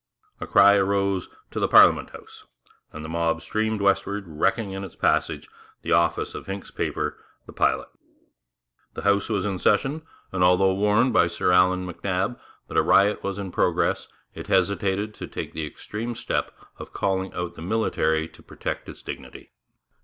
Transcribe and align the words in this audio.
A 0.39 0.47
cry 0.47 0.77
arose, 0.77 1.29
'To 1.51 1.59
the 1.59 1.67
Parliament 1.67 2.09
House!' 2.09 2.45
and 2.91 3.05
the 3.05 3.09
mob 3.09 3.39
streamed 3.43 3.81
westward, 3.81 4.23
wrecking 4.27 4.71
in 4.71 4.83
its 4.83 4.95
passage 4.95 5.47
the 5.83 5.91
office 5.91 6.33
of 6.33 6.47
Hincks's 6.47 6.71
paper 6.71 7.23
the 7.45 7.53
Pilot. 7.53 7.87
The 8.95 9.03
House 9.03 9.29
was 9.29 9.45
in 9.45 9.59
session, 9.59 10.01
and 10.31 10.41
though 10.41 10.73
warned 10.73 11.13
by 11.13 11.27
Sir 11.27 11.51
Allan 11.51 11.85
MacNab 11.85 12.39
that 12.67 12.77
a 12.77 12.81
riot 12.81 13.21
was 13.23 13.37
in 13.37 13.51
progress, 13.51 14.07
it 14.33 14.47
hesitated 14.47 15.13
to 15.13 15.27
take 15.27 15.53
the 15.53 15.67
extreme 15.67 16.15
step 16.15 16.51
of 16.79 16.93
calling 16.93 17.31
out 17.35 17.53
the 17.53 17.61
military 17.61 18.27
to 18.29 18.41
protect 18.41 18.89
its 18.89 19.03
dignity. 19.03 19.51